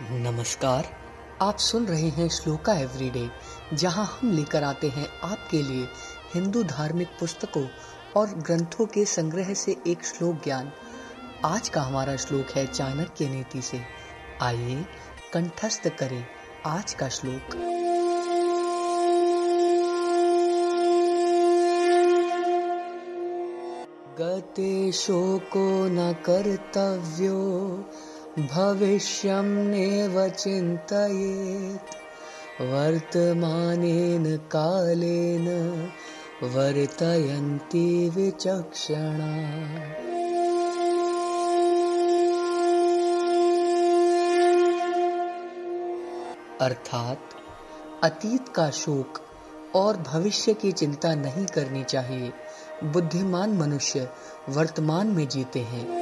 [0.00, 0.88] नमस्कार,
[1.42, 3.30] आप सुन रहे हैं श्लोका एवरीडे,
[3.74, 5.88] जहाँ हम लेकर आते हैं आपके लिए
[6.34, 7.68] हिंदू धार्मिक पुस्तकों
[8.16, 10.72] और ग्रंथों के संग्रह से एक श्लोक ज्ञान।
[11.44, 13.82] आज का हमारा श्लोक है चाणक्य नीति से।
[14.42, 14.86] आइए,
[15.32, 16.26] कंठस्थ करें
[16.66, 17.56] आज का श्लोक।
[24.20, 27.38] गते शोको न कर्तव्यो
[28.38, 31.94] भविष्यं नेव चिन्तयेत्।
[32.62, 35.48] वर्तमानेन कालेन
[36.42, 39.26] वर्तयन्ति विचक्षणा।
[46.64, 47.20] अर्थात
[48.04, 49.20] अतीत का शोक
[49.74, 52.32] और भविष्य की चिंता नहीं करनी चाहिए।
[52.84, 54.08] बुद्धिमान मनुष्य
[54.48, 56.01] वर्तमान में जीते हैं।